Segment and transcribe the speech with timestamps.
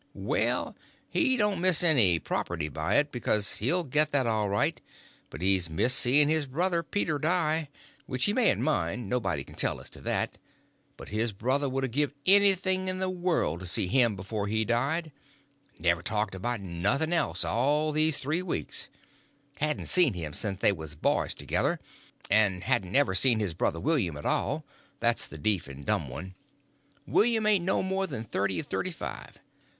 [0.15, 0.75] "Well,
[1.11, 4.81] he don't miss any property by it, because he'll get that all right;
[5.29, 9.91] but he's missed seeing his brother Peter die—which he mayn't mind, nobody can tell as
[9.91, 14.47] to that—but his brother would a give anything in this world to see him before
[14.47, 15.11] he died;
[15.77, 18.89] never talked about nothing else all these three weeks;
[19.57, 24.25] hadn't seen him since they was boys together—and hadn't ever seen his brother William at
[24.25, 29.37] all—that's the deef and dumb one—William ain't more than thirty or thirty five.